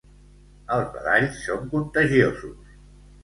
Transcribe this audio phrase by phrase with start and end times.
[0.77, 2.73] Els badalls són contagiosos